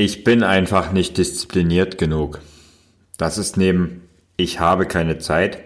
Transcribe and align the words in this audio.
Ich 0.00 0.24
bin 0.24 0.42
einfach 0.42 0.92
nicht 0.92 1.18
diszipliniert 1.18 1.98
genug. 1.98 2.40
Das 3.18 3.36
ist 3.36 3.58
neben 3.58 4.08
ich 4.38 4.58
habe 4.58 4.86
keine 4.86 5.18
Zeit 5.18 5.58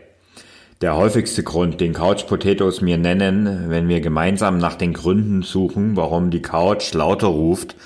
der 0.80 0.96
häufigste 0.96 1.44
Grund, 1.44 1.80
den 1.80 1.92
Couch 1.92 2.26
Potatoes 2.26 2.80
mir 2.80 2.98
nennen, 2.98 3.66
wenn 3.68 3.86
wir 3.86 4.00
gemeinsam 4.00 4.58
nach 4.58 4.74
den 4.74 4.92
Gründen 4.92 5.42
suchen, 5.42 5.96
warum 5.96 6.32
die 6.32 6.42
Couch 6.42 6.94
lauter 6.94 7.28
ruft 7.28 7.76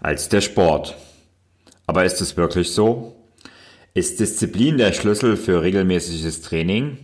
als 0.00 0.30
der 0.30 0.40
Sport. 0.40 0.96
Aber 1.86 2.06
ist 2.06 2.22
es 2.22 2.38
wirklich 2.38 2.72
so? 2.72 3.14
Ist 3.92 4.18
Disziplin 4.18 4.78
der 4.78 4.94
Schlüssel 4.94 5.36
für 5.36 5.60
regelmäßiges 5.60 6.40
Training? 6.40 6.96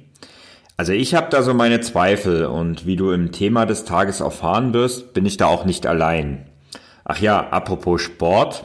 Also 0.78 0.94
ich 0.94 1.14
habe 1.14 1.28
da 1.28 1.42
so 1.42 1.52
meine 1.52 1.82
Zweifel 1.82 2.46
und 2.46 2.86
wie 2.86 2.96
du 2.96 3.10
im 3.10 3.32
Thema 3.32 3.66
des 3.66 3.84
Tages 3.84 4.20
erfahren 4.20 4.72
wirst, 4.72 5.12
bin 5.12 5.26
ich 5.26 5.36
da 5.36 5.44
auch 5.44 5.66
nicht 5.66 5.86
allein. 5.86 6.46
Ach 7.04 7.20
ja, 7.20 7.50
apropos 7.50 8.00
Sport. 8.00 8.64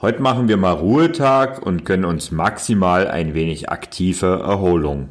Heute 0.00 0.22
machen 0.22 0.46
wir 0.46 0.56
mal 0.56 0.74
Ruhetag 0.74 1.60
und 1.60 1.84
gönnen 1.84 2.04
uns 2.04 2.30
maximal 2.30 3.08
ein 3.08 3.34
wenig 3.34 3.68
aktive 3.68 4.44
Erholung. 4.44 5.08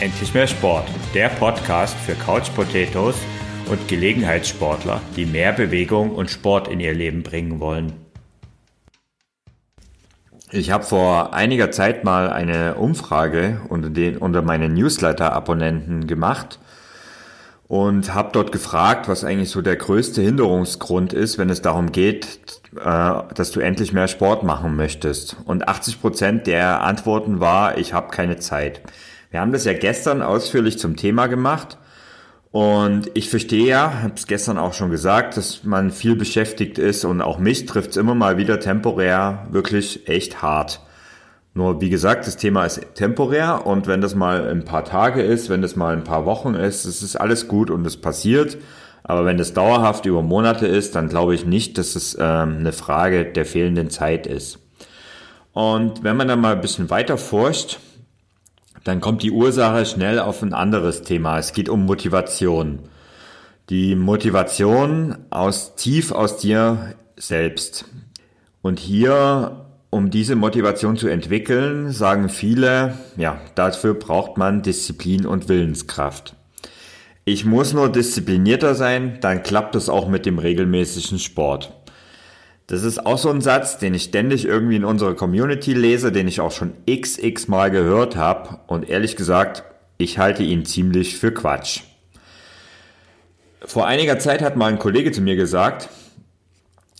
Endlich 0.00 0.32
mehr 0.32 0.46
Sport, 0.46 0.88
der 1.12 1.28
Podcast 1.28 1.94
für 1.98 2.14
Couch 2.14 2.48
Potatoes 2.54 3.16
und 3.70 3.86
Gelegenheitssportler, 3.86 5.02
die 5.14 5.26
mehr 5.26 5.52
Bewegung 5.52 6.12
und 6.12 6.30
Sport 6.30 6.68
in 6.68 6.80
ihr 6.80 6.94
Leben 6.94 7.22
bringen 7.22 7.60
wollen. 7.60 8.01
Ich 10.54 10.70
habe 10.70 10.84
vor 10.84 11.32
einiger 11.32 11.70
Zeit 11.70 12.04
mal 12.04 12.30
eine 12.30 12.74
Umfrage 12.74 13.62
unter, 13.70 13.88
den, 13.88 14.18
unter 14.18 14.42
meinen 14.42 14.74
Newsletter-Abonnenten 14.74 16.06
gemacht 16.06 16.58
und 17.68 18.12
habe 18.12 18.28
dort 18.32 18.52
gefragt, 18.52 19.08
was 19.08 19.24
eigentlich 19.24 19.48
so 19.48 19.62
der 19.62 19.76
größte 19.76 20.20
Hinderungsgrund 20.20 21.14
ist, 21.14 21.38
wenn 21.38 21.48
es 21.48 21.62
darum 21.62 21.90
geht, 21.90 22.60
äh, 22.78 23.12
dass 23.34 23.50
du 23.52 23.60
endlich 23.60 23.94
mehr 23.94 24.08
Sport 24.08 24.42
machen 24.42 24.76
möchtest. 24.76 25.38
Und 25.46 25.68
80 25.68 26.02
Prozent 26.02 26.46
der 26.46 26.82
Antworten 26.82 27.40
war, 27.40 27.78
ich 27.78 27.94
habe 27.94 28.10
keine 28.10 28.36
Zeit. 28.36 28.82
Wir 29.30 29.40
haben 29.40 29.52
das 29.52 29.64
ja 29.64 29.72
gestern 29.72 30.20
ausführlich 30.20 30.78
zum 30.78 30.96
Thema 30.96 31.28
gemacht 31.28 31.78
und 32.52 33.10
ich 33.14 33.30
verstehe 33.30 33.66
ja, 33.66 34.02
habe 34.02 34.12
es 34.14 34.26
gestern 34.26 34.58
auch 34.58 34.74
schon 34.74 34.90
gesagt, 34.90 35.38
dass 35.38 35.64
man 35.64 35.90
viel 35.90 36.16
beschäftigt 36.16 36.78
ist 36.78 37.06
und 37.06 37.22
auch 37.22 37.38
mich 37.38 37.64
trifft 37.64 37.92
es 37.92 37.96
immer 37.96 38.14
mal 38.14 38.36
wieder 38.36 38.60
temporär 38.60 39.46
wirklich 39.50 40.06
echt 40.06 40.42
hart. 40.42 40.82
Nur 41.54 41.80
wie 41.80 41.88
gesagt, 41.88 42.26
das 42.26 42.36
Thema 42.36 42.66
ist 42.66 42.94
temporär 42.94 43.66
und 43.66 43.86
wenn 43.86 44.02
das 44.02 44.14
mal 44.14 44.48
ein 44.50 44.66
paar 44.66 44.84
Tage 44.84 45.22
ist, 45.22 45.48
wenn 45.48 45.62
das 45.62 45.76
mal 45.76 45.94
ein 45.94 46.04
paar 46.04 46.26
Wochen 46.26 46.54
ist, 46.54 46.84
es 46.84 47.02
ist 47.02 47.16
alles 47.16 47.48
gut 47.48 47.70
und 47.70 47.86
es 47.86 47.96
passiert. 47.96 48.58
Aber 49.02 49.24
wenn 49.24 49.38
das 49.38 49.54
dauerhaft 49.54 50.04
über 50.04 50.22
Monate 50.22 50.66
ist, 50.66 50.94
dann 50.94 51.08
glaube 51.08 51.34
ich 51.34 51.46
nicht, 51.46 51.78
dass 51.78 51.96
es 51.96 52.16
ähm, 52.20 52.58
eine 52.60 52.72
Frage 52.72 53.24
der 53.24 53.46
fehlenden 53.46 53.88
Zeit 53.88 54.26
ist. 54.26 54.58
Und 55.52 56.04
wenn 56.04 56.16
man 56.16 56.28
dann 56.28 56.40
mal 56.40 56.54
ein 56.54 56.60
bisschen 56.60 56.90
weiter 56.90 57.16
forscht, 57.16 57.78
dann 58.84 59.00
kommt 59.00 59.22
die 59.22 59.30
Ursache 59.30 59.86
schnell 59.86 60.18
auf 60.18 60.42
ein 60.42 60.54
anderes 60.54 61.02
Thema. 61.02 61.38
Es 61.38 61.52
geht 61.52 61.68
um 61.68 61.84
Motivation. 61.84 62.80
Die 63.70 63.94
Motivation 63.94 65.16
aus 65.30 65.76
tief 65.76 66.12
aus 66.12 66.36
dir 66.36 66.94
selbst. 67.16 67.84
Und 68.60 68.78
hier, 68.78 69.66
um 69.90 70.10
diese 70.10 70.36
Motivation 70.36 70.96
zu 70.96 71.08
entwickeln, 71.08 71.90
sagen 71.92 72.28
viele, 72.28 72.98
ja, 73.16 73.40
dafür 73.54 73.94
braucht 73.94 74.36
man 74.36 74.62
Disziplin 74.62 75.26
und 75.26 75.48
Willenskraft. 75.48 76.34
Ich 77.24 77.44
muss 77.44 77.72
nur 77.72 77.88
disziplinierter 77.90 78.74
sein, 78.74 79.18
dann 79.20 79.44
klappt 79.44 79.76
es 79.76 79.88
auch 79.88 80.08
mit 80.08 80.26
dem 80.26 80.40
regelmäßigen 80.40 81.20
Sport. 81.20 81.72
Das 82.66 82.84
ist 82.84 83.04
auch 83.04 83.18
so 83.18 83.30
ein 83.30 83.40
Satz, 83.40 83.78
den 83.78 83.94
ich 83.94 84.04
ständig 84.04 84.44
irgendwie 84.44 84.76
in 84.76 84.84
unserer 84.84 85.14
Community 85.14 85.74
lese, 85.74 86.12
den 86.12 86.28
ich 86.28 86.40
auch 86.40 86.52
schon 86.52 86.72
xx 86.88 87.48
mal 87.48 87.70
gehört 87.70 88.16
habe 88.16 88.60
und 88.66 88.88
ehrlich 88.88 89.16
gesagt, 89.16 89.64
ich 89.98 90.18
halte 90.18 90.42
ihn 90.42 90.64
ziemlich 90.64 91.16
für 91.18 91.32
Quatsch. 91.32 91.80
Vor 93.64 93.86
einiger 93.86 94.18
Zeit 94.18 94.42
hat 94.42 94.56
mal 94.56 94.66
ein 94.66 94.78
Kollege 94.78 95.12
zu 95.12 95.20
mir 95.20 95.36
gesagt, 95.36 95.88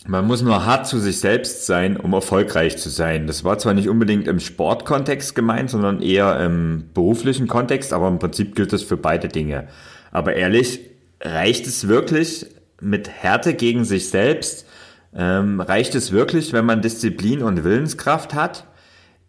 man 0.05 0.25
muss 0.25 0.41
nur 0.41 0.65
hart 0.65 0.85
zu 0.85 0.99
sich 0.99 1.19
selbst 1.19 1.65
sein, 1.65 1.97
um 1.97 2.13
erfolgreich 2.13 2.77
zu 2.77 2.89
sein. 2.89 3.25
Das 3.25 3.43
war 3.45 3.57
zwar 3.57 3.73
nicht 3.73 3.87
unbedingt 3.87 4.27
im 4.27 4.39
Sportkontext 4.39 5.33
gemeint, 5.33 5.69
sondern 5.69 6.01
eher 6.01 6.39
im 6.41 6.89
beruflichen 6.93 7.47
Kontext, 7.47 7.93
aber 7.93 8.09
im 8.09 8.19
Prinzip 8.19 8.55
gilt 8.55 8.73
das 8.73 8.83
für 8.83 8.97
beide 8.97 9.29
Dinge. 9.29 9.69
Aber 10.11 10.35
ehrlich, 10.35 10.81
reicht 11.21 11.67
es 11.67 11.87
wirklich 11.87 12.45
mit 12.81 13.09
Härte 13.09 13.53
gegen 13.53 13.85
sich 13.85 14.09
selbst, 14.09 14.67
ähm, 15.15 15.61
reicht 15.61 15.95
es 15.95 16.11
wirklich, 16.11 16.53
wenn 16.53 16.65
man 16.65 16.81
Disziplin 16.81 17.43
und 17.43 17.63
Willenskraft 17.63 18.33
hat? 18.33 18.65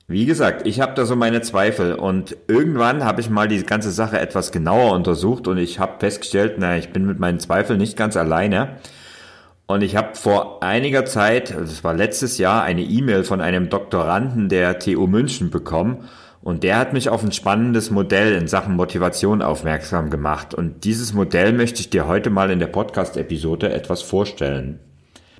Wie 0.06 0.26
gesagt, 0.26 0.66
ich 0.66 0.80
habe 0.80 0.92
da 0.94 1.06
so 1.06 1.16
meine 1.16 1.40
Zweifel 1.40 1.94
und 1.94 2.36
irgendwann 2.46 3.04
habe 3.04 3.22
ich 3.22 3.30
mal 3.30 3.48
die 3.48 3.62
ganze 3.62 3.90
Sache 3.90 4.18
etwas 4.18 4.52
genauer 4.52 4.92
untersucht 4.92 5.48
und 5.48 5.56
ich 5.56 5.78
habe 5.78 5.94
festgestellt, 5.98 6.56
na, 6.58 6.76
ich 6.76 6.90
bin 6.90 7.06
mit 7.06 7.18
meinen 7.18 7.40
Zweifeln 7.40 7.78
nicht 7.78 7.96
ganz 7.96 8.16
alleine. 8.16 8.76
Und 9.66 9.82
ich 9.82 9.96
habe 9.96 10.14
vor 10.14 10.62
einiger 10.62 11.06
Zeit, 11.06 11.54
das 11.56 11.82
war 11.84 11.94
letztes 11.94 12.36
Jahr, 12.36 12.64
eine 12.64 12.82
E-Mail 12.82 13.24
von 13.24 13.40
einem 13.40 13.70
Doktoranden 13.70 14.50
der 14.50 14.78
TU 14.78 15.06
München 15.06 15.48
bekommen 15.48 16.04
und 16.42 16.62
der 16.62 16.76
hat 16.76 16.92
mich 16.92 17.08
auf 17.08 17.24
ein 17.24 17.32
spannendes 17.32 17.90
Modell 17.90 18.34
in 18.34 18.46
Sachen 18.46 18.76
Motivation 18.76 19.40
aufmerksam 19.40 20.10
gemacht. 20.10 20.52
Und 20.52 20.84
dieses 20.84 21.14
Modell 21.14 21.54
möchte 21.54 21.80
ich 21.80 21.88
dir 21.88 22.06
heute 22.06 22.28
mal 22.28 22.50
in 22.50 22.58
der 22.58 22.66
Podcast-Episode 22.66 23.72
etwas 23.72 24.02
vorstellen. 24.02 24.80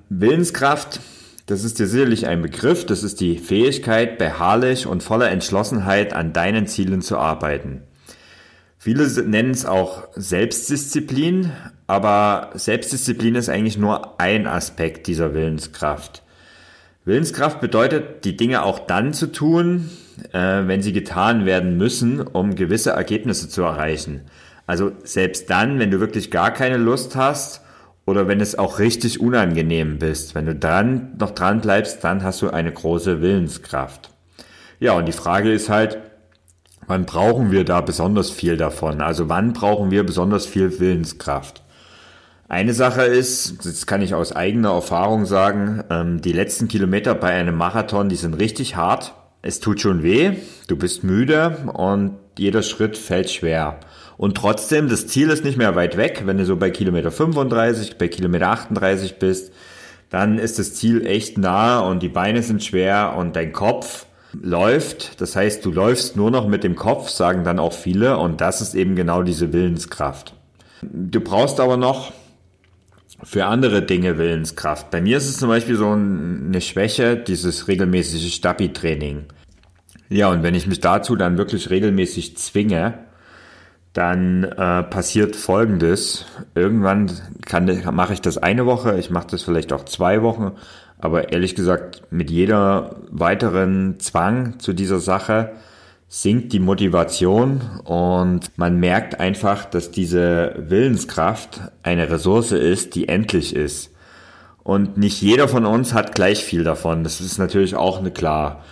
Willenskraft, 0.09 0.99
das 1.47 1.63
ist 1.63 1.79
dir 1.79 1.87
sicherlich 1.87 2.27
ein 2.27 2.43
Begriff, 2.43 2.85
das 2.85 3.01
ist 3.01 3.21
die 3.21 3.37
Fähigkeit, 3.37 4.19
beharrlich 4.19 4.85
und 4.85 5.01
voller 5.01 5.31
Entschlossenheit 5.31 6.13
an 6.13 6.31
deinen 6.31 6.67
Zielen 6.67 7.01
zu 7.01 7.17
arbeiten. 7.17 7.81
Viele 8.77 9.07
nennen 9.23 9.49
es 9.49 9.65
auch 9.65 10.07
Selbstdisziplin, 10.15 11.51
aber 11.87 12.51
Selbstdisziplin 12.53 13.33
ist 13.33 13.49
eigentlich 13.49 13.79
nur 13.79 14.19
ein 14.19 14.45
Aspekt 14.45 15.07
dieser 15.07 15.33
Willenskraft. 15.33 16.21
Willenskraft 17.03 17.59
bedeutet, 17.59 18.25
die 18.25 18.37
Dinge 18.37 18.61
auch 18.61 18.77
dann 18.79 19.11
zu 19.11 19.31
tun, 19.31 19.89
äh, 20.33 20.67
wenn 20.67 20.83
sie 20.83 20.93
getan 20.93 21.47
werden 21.47 21.77
müssen, 21.77 22.21
um 22.21 22.55
gewisse 22.55 22.91
Ergebnisse 22.91 23.49
zu 23.49 23.63
erreichen. 23.63 24.21
Also 24.67 24.91
selbst 25.03 25.49
dann, 25.49 25.79
wenn 25.79 25.89
du 25.89 25.99
wirklich 25.99 26.29
gar 26.29 26.51
keine 26.51 26.77
Lust 26.77 27.15
hast 27.15 27.64
oder 28.05 28.27
wenn 28.27 28.39
es 28.39 28.57
auch 28.57 28.79
richtig 28.79 29.19
unangenehm 29.19 29.97
bist. 29.97 30.35
Wenn 30.35 30.45
du 30.45 30.55
dran, 30.55 31.13
noch 31.19 31.31
dran 31.31 31.61
bleibst, 31.61 32.03
dann 32.03 32.23
hast 32.23 32.41
du 32.41 32.49
eine 32.49 32.71
große 32.71 33.21
Willenskraft. 33.21 34.11
Ja, 34.79 34.93
und 34.93 35.07
die 35.07 35.13
Frage 35.13 35.51
ist 35.51 35.69
halt, 35.69 35.97
wann 36.87 37.05
brauchen 37.05 37.51
wir 37.51 37.65
da 37.65 37.81
besonders 37.81 38.29
viel 38.29 38.57
davon? 38.57 39.01
Also 39.01 39.29
wann 39.29 39.53
brauchen 39.53 39.89
wir 39.91 40.05
besonders 40.05 40.45
viel 40.45 40.79
Willenskraft? 40.79 41.63
Eine 42.47 42.73
Sache 42.73 43.01
ist, 43.03 43.65
das 43.65 43.87
kann 43.87 44.03
ich 44.03 44.13
aus 44.13 44.31
eigener 44.31 44.71
Erfahrung 44.71 45.25
sagen, 45.25 45.83
ähm, 45.89 46.21
die 46.21 46.33
letzten 46.33 46.67
Kilometer 46.67 47.15
bei 47.15 47.31
einem 47.31 47.55
Marathon, 47.55 48.07
die 48.07 48.15
sind 48.15 48.35
richtig 48.35 48.75
hart. 48.75 49.15
Es 49.47 49.59
tut 49.59 49.79
schon 49.79 50.01
weh, 50.01 50.37
du 50.67 50.75
bist 50.75 51.03
müde 51.03 51.69
und 51.71 52.15
jeder 52.35 52.63
Schritt 52.63 52.97
fällt 52.97 53.29
schwer. 53.29 53.79
Und 54.17 54.35
trotzdem, 54.35 54.89
das 54.89 55.05
Ziel 55.05 55.29
ist 55.29 55.45
nicht 55.45 55.55
mehr 55.55 55.75
weit 55.75 55.97
weg. 55.97 56.23
Wenn 56.25 56.39
du 56.39 56.45
so 56.45 56.55
bei 56.55 56.71
Kilometer 56.71 57.11
35, 57.11 57.99
bei 57.99 58.07
Kilometer 58.07 58.49
38 58.49 59.19
bist, 59.19 59.53
dann 60.09 60.39
ist 60.39 60.57
das 60.57 60.73
Ziel 60.73 61.05
echt 61.05 61.37
nah 61.37 61.81
und 61.81 62.01
die 62.01 62.09
Beine 62.09 62.41
sind 62.41 62.63
schwer 62.63 63.13
und 63.19 63.35
dein 63.35 63.53
Kopf 63.53 64.07
läuft. 64.33 65.21
Das 65.21 65.35
heißt, 65.35 65.63
du 65.63 65.71
läufst 65.71 66.15
nur 66.15 66.31
noch 66.31 66.47
mit 66.47 66.63
dem 66.63 66.75
Kopf, 66.75 67.09
sagen 67.09 67.43
dann 67.43 67.59
auch 67.59 67.73
viele. 67.73 68.17
Und 68.17 68.41
das 68.41 68.61
ist 68.61 68.73
eben 68.73 68.95
genau 68.95 69.21
diese 69.21 69.53
Willenskraft. 69.53 70.33
Du 70.81 71.19
brauchst 71.19 71.59
aber 71.59 71.77
noch 71.77 72.13
für 73.23 73.45
andere 73.45 73.81
Dinge 73.81 74.17
Willenskraft. 74.17 74.91
Bei 74.91 75.01
mir 75.01 75.17
ist 75.17 75.29
es 75.29 75.37
zum 75.37 75.49
Beispiel 75.49 75.75
so 75.75 75.91
eine 75.91 76.61
Schwäche, 76.61 77.17
dieses 77.17 77.67
regelmäßige 77.67 78.33
Stabi-Training. 78.33 79.25
Ja, 80.09 80.29
und 80.29 80.43
wenn 80.43 80.55
ich 80.55 80.67
mich 80.67 80.81
dazu 80.81 81.15
dann 81.15 81.37
wirklich 81.37 81.69
regelmäßig 81.69 82.37
zwinge, 82.37 82.99
dann 83.93 84.43
äh, 84.43 84.83
passiert 84.83 85.35
Folgendes. 85.35 86.25
Irgendwann 86.53 87.11
kann, 87.45 87.81
mache 87.93 88.13
ich 88.13 88.21
das 88.21 88.37
eine 88.37 88.65
Woche, 88.65 88.99
ich 88.99 89.09
mache 89.09 89.27
das 89.31 89.43
vielleicht 89.43 89.71
auch 89.71 89.85
zwei 89.85 90.21
Wochen, 90.21 90.51
aber 90.99 91.31
ehrlich 91.31 91.55
gesagt, 91.55 92.03
mit 92.11 92.29
jeder 92.29 92.97
weiteren 93.09 93.99
Zwang 93.99 94.59
zu 94.59 94.73
dieser 94.73 94.99
Sache 94.99 95.53
sinkt 96.07 96.53
die 96.53 96.59
Motivation 96.59 97.61
und 97.83 98.57
man 98.57 98.79
merkt 98.79 99.19
einfach, 99.19 99.65
dass 99.65 99.91
diese 99.91 100.55
Willenskraft 100.57 101.61
eine 101.83 102.09
Ressource 102.09 102.51
ist, 102.51 102.95
die 102.95 103.07
endlich 103.07 103.55
ist. 103.55 103.91
Und 104.63 104.97
nicht 104.97 105.21
jeder 105.21 105.47
von 105.47 105.65
uns 105.65 105.93
hat 105.93 106.15
gleich 106.15 106.43
viel 106.43 106.63
davon. 106.63 107.03
Das 107.03 107.21
ist 107.21 107.37
natürlich 107.37 107.75
auch 107.75 107.99
eine 107.99 108.11
klar. 108.11 108.63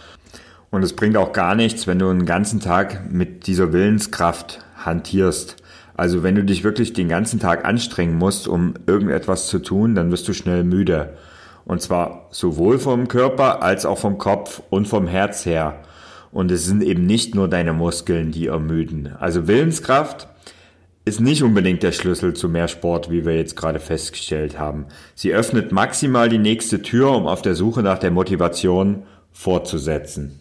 Und 0.72 0.82
es 0.82 0.94
bringt 0.94 1.18
auch 1.18 1.34
gar 1.34 1.54
nichts, 1.54 1.86
wenn 1.86 2.00
du 2.00 2.10
einen 2.10 2.26
ganzen 2.26 2.60
Tag 2.60 3.12
mit 3.12 3.46
dieser 3.46 3.74
Willenskraft 3.74 4.60
hantierst. 4.84 5.58
Also 5.96 6.24
wenn 6.24 6.34
du 6.34 6.44
dich 6.44 6.64
wirklich 6.64 6.94
den 6.94 7.10
ganzen 7.10 7.40
Tag 7.40 7.66
anstrengen 7.66 8.18
musst, 8.18 8.48
um 8.48 8.74
irgendetwas 8.88 9.48
zu 9.48 9.60
tun, 9.60 9.94
dann 9.94 10.12
wirst 10.12 10.28
du 10.28 10.34
schnell 10.34 10.64
müde. 10.64 11.16
Und 11.66 11.82
zwar 11.82 12.28
sowohl 12.32 12.80
vom 12.80 13.08
Körper 13.08 13.62
als 13.62 13.86
auch 13.86 14.00
vom 14.00 14.18
Kopf 14.18 14.64
und 14.72 14.88
vom 14.88 15.08
Herz 15.08 15.46
her. 15.46 15.84
Und 16.34 16.52
es 16.52 16.66
sind 16.66 16.84
eben 16.84 17.06
nicht 17.06 17.36
nur 17.36 17.48
deine 17.48 17.74
Muskeln, 17.74 18.32
die 18.32 18.48
ermüden. 18.48 19.14
Also 19.20 19.48
Willenskraft 19.48 20.28
ist 21.06 21.22
nicht 21.22 21.44
unbedingt 21.44 21.84
der 21.84 21.92
Schlüssel 21.92 22.34
zu 22.34 22.50
mehr 22.50 22.68
Sport, 22.68 23.12
wie 23.12 23.24
wir 23.26 23.36
jetzt 23.36 23.56
gerade 23.56 23.80
festgestellt 23.80 24.58
haben. 24.58 24.88
Sie 25.14 25.32
öffnet 25.32 25.72
maximal 25.72 26.30
die 26.30 26.40
nächste 26.40 26.82
Tür, 26.82 27.12
um 27.12 27.28
auf 27.28 27.44
der 27.44 27.54
Suche 27.54 27.84
nach 27.84 28.00
der 28.00 28.10
Motivation 28.10 29.04
fortzusetzen. 29.32 30.40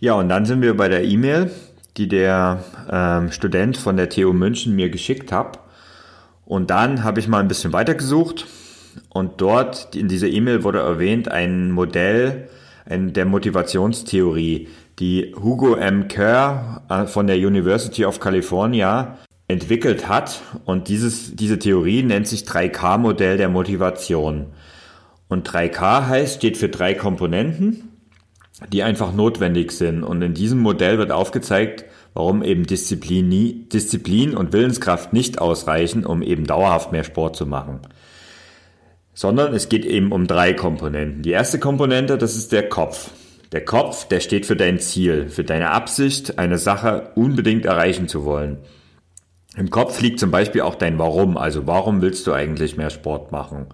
Ja, 0.00 0.14
und 0.14 0.30
dann 0.30 0.46
sind 0.46 0.62
wir 0.62 0.76
bei 0.76 0.88
der 0.88 1.04
E-Mail, 1.04 1.50
die 1.96 2.08
der 2.08 2.64
ähm, 2.90 3.30
Student 3.30 3.76
von 3.76 3.96
der 3.96 4.08
TU 4.08 4.32
München 4.32 4.74
mir 4.74 4.88
geschickt 4.88 5.32
hat. 5.32 5.58
Und 6.46 6.70
dann 6.70 7.04
habe 7.04 7.20
ich 7.20 7.28
mal 7.28 7.40
ein 7.40 7.48
bisschen 7.48 7.74
weitergesucht 7.74 8.46
und 9.10 9.40
dort 9.40 9.94
in 9.94 10.08
dieser 10.08 10.28
E-Mail 10.28 10.64
wurde 10.64 10.78
erwähnt 10.78 11.30
ein 11.30 11.72
Modell 11.72 12.48
ein, 12.88 13.12
der 13.12 13.26
Motivationstheorie, 13.26 14.68
die 14.98 15.34
Hugo 15.40 15.74
M. 15.74 16.08
Kerr 16.08 16.82
äh, 16.88 17.06
von 17.06 17.26
der 17.26 17.36
University 17.36 18.04
of 18.04 18.20
California 18.20 19.18
entwickelt 19.46 20.08
hat. 20.08 20.40
Und 20.64 20.88
dieses, 20.88 21.34
diese 21.34 21.58
Theorie 21.58 22.02
nennt 22.02 22.26
sich 22.28 22.42
3K-Modell 22.42 23.36
der 23.36 23.48
Motivation. 23.48 24.46
Und 25.28 25.48
3K 25.48 26.06
heißt, 26.06 26.36
steht 26.36 26.56
für 26.56 26.68
drei 26.68 26.94
Komponenten, 26.94 27.90
die 28.72 28.82
einfach 28.82 29.12
notwendig 29.12 29.72
sind. 29.72 30.02
Und 30.02 30.22
in 30.22 30.34
diesem 30.34 30.58
Modell 30.60 30.98
wird 30.98 31.12
aufgezeigt, 31.12 31.84
warum 32.14 32.42
eben 32.42 32.64
Disziplin, 32.64 33.68
Disziplin 33.68 34.34
und 34.34 34.52
Willenskraft 34.52 35.12
nicht 35.12 35.40
ausreichen, 35.40 36.04
um 36.06 36.22
eben 36.22 36.46
dauerhaft 36.46 36.92
mehr 36.92 37.04
Sport 37.04 37.36
zu 37.36 37.46
machen. 37.46 37.80
Sondern 39.18 39.52
es 39.52 39.68
geht 39.68 39.84
eben 39.84 40.12
um 40.12 40.28
drei 40.28 40.52
Komponenten. 40.52 41.22
Die 41.22 41.32
erste 41.32 41.58
Komponente, 41.58 42.18
das 42.18 42.36
ist 42.36 42.52
der 42.52 42.68
Kopf. 42.68 43.10
Der 43.50 43.64
Kopf, 43.64 44.06
der 44.06 44.20
steht 44.20 44.46
für 44.46 44.54
dein 44.54 44.78
Ziel, 44.78 45.28
für 45.28 45.42
deine 45.42 45.72
Absicht, 45.72 46.38
eine 46.38 46.56
Sache 46.56 47.10
unbedingt 47.16 47.64
erreichen 47.64 48.06
zu 48.06 48.24
wollen. 48.24 48.58
Im 49.56 49.70
Kopf 49.70 50.00
liegt 50.00 50.20
zum 50.20 50.30
Beispiel 50.30 50.60
auch 50.60 50.76
dein 50.76 51.00
Warum. 51.00 51.36
Also 51.36 51.66
warum 51.66 52.00
willst 52.00 52.28
du 52.28 52.32
eigentlich 52.32 52.76
mehr 52.76 52.90
Sport 52.90 53.32
machen? 53.32 53.66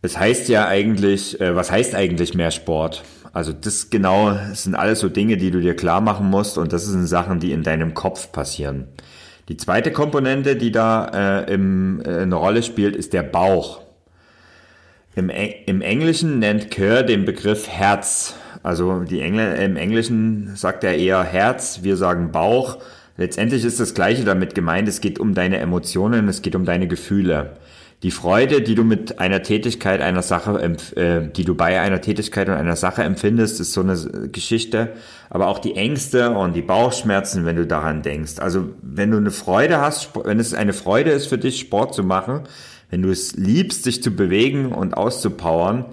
Es 0.00 0.18
heißt 0.18 0.48
ja 0.48 0.66
eigentlich, 0.66 1.40
äh, 1.40 1.54
was 1.54 1.70
heißt 1.70 1.94
eigentlich 1.94 2.34
mehr 2.34 2.50
Sport? 2.50 3.04
Also 3.32 3.52
das 3.52 3.90
genau 3.90 4.32
das 4.32 4.64
sind 4.64 4.74
alles 4.74 4.98
so 4.98 5.08
Dinge, 5.08 5.36
die 5.36 5.52
du 5.52 5.60
dir 5.60 5.76
klar 5.76 6.00
machen 6.00 6.28
musst 6.28 6.58
und 6.58 6.72
das 6.72 6.84
sind 6.86 7.06
Sachen, 7.06 7.38
die 7.38 7.52
in 7.52 7.62
deinem 7.62 7.94
Kopf 7.94 8.32
passieren. 8.32 8.88
Die 9.48 9.56
zweite 9.56 9.92
Komponente, 9.92 10.56
die 10.56 10.72
da 10.72 11.44
äh, 11.44 11.54
im, 11.54 12.02
äh, 12.04 12.22
eine 12.22 12.34
Rolle 12.34 12.64
spielt, 12.64 12.96
ist 12.96 13.12
der 13.12 13.22
Bauch. 13.22 13.81
Im, 15.14 15.30
Im 15.66 15.82
Englischen 15.82 16.38
nennt 16.38 16.70
Kerr 16.70 17.02
den 17.02 17.26
Begriff 17.26 17.68
Herz. 17.68 18.34
Also 18.62 19.00
die 19.00 19.20
Engl 19.20 19.56
im 19.56 19.76
Englischen 19.76 20.52
sagt 20.56 20.84
er 20.84 20.96
eher 20.96 21.22
Herz, 21.22 21.80
wir 21.82 21.96
sagen 21.96 22.32
Bauch. 22.32 22.78
Letztendlich 23.18 23.64
ist 23.64 23.78
das 23.78 23.92
Gleiche 23.92 24.24
damit 24.24 24.54
gemeint. 24.54 24.88
Es 24.88 25.02
geht 25.02 25.18
um 25.18 25.34
deine 25.34 25.58
Emotionen, 25.58 26.28
es 26.28 26.40
geht 26.40 26.56
um 26.56 26.64
deine 26.64 26.88
Gefühle. 26.88 27.56
Die 28.02 28.10
Freude, 28.10 28.62
die 28.62 28.74
du 28.74 28.82
mit 28.82 29.20
einer 29.20 29.42
Tätigkeit, 29.42 30.00
einer 30.00 30.22
Sache, 30.22 30.58
äh, 30.96 31.28
die 31.30 31.44
du 31.44 31.54
bei 31.54 31.80
einer 31.80 32.00
Tätigkeit 32.00 32.48
und 32.48 32.54
einer 32.54 32.74
Sache 32.74 33.02
empfindest, 33.02 33.60
ist 33.60 33.74
so 33.74 33.82
eine 33.82 33.96
Geschichte. 34.32 34.94
Aber 35.28 35.46
auch 35.46 35.58
die 35.58 35.76
Ängste 35.76 36.30
und 36.30 36.54
die 36.54 36.62
Bauchschmerzen, 36.62 37.44
wenn 37.44 37.56
du 37.56 37.66
daran 37.66 38.02
denkst. 38.02 38.38
Also 38.38 38.70
wenn 38.80 39.10
du 39.10 39.18
eine 39.18 39.30
Freude 39.30 39.80
hast, 39.80 40.10
wenn 40.24 40.40
es 40.40 40.54
eine 40.54 40.72
Freude 40.72 41.10
ist 41.10 41.26
für 41.26 41.38
dich, 41.38 41.60
Sport 41.60 41.94
zu 41.94 42.02
machen, 42.02 42.44
wenn 42.92 43.00
du 43.00 43.10
es 43.10 43.32
liebst, 43.32 43.86
dich 43.86 44.02
zu 44.02 44.10
bewegen 44.10 44.70
und 44.70 44.94
auszupowern, 44.94 45.86